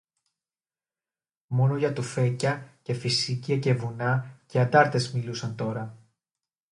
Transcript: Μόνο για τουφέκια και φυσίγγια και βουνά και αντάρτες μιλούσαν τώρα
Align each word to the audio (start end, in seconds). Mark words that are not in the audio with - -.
Μόνο 1.47 1.77
για 1.77 1.93
τουφέκια 1.93 2.67
και 2.81 2.93
φυσίγγια 2.93 3.57
και 3.59 3.73
βουνά 3.73 4.39
και 4.45 4.59
αντάρτες 4.59 5.11
μιλούσαν 5.11 5.55
τώρα 5.55 5.97